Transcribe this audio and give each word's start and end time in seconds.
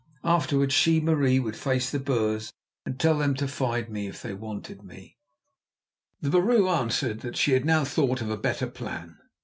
Afterwards 0.23 0.73
she, 0.73 0.99
Marie, 0.99 1.39
would 1.39 1.55
face 1.55 1.91
the 1.91 1.99
Boers 1.99 2.51
and 2.87 2.99
tell 2.99 3.19
them 3.19 3.35
to 3.35 3.47
find 3.47 3.87
me 3.87 4.07
if 4.07 4.19
they 4.23 4.33
wanted 4.33 4.81
me. 4.83 5.15
The 6.21 6.31
vrouw 6.41 6.75
answered 6.79 7.19
that 7.19 7.37
she 7.37 7.51
had 7.51 7.65
now 7.65 7.85
thought 7.85 8.19
of 8.19 8.31
a 8.31 8.35
better 8.35 8.65
plan. 8.65 9.19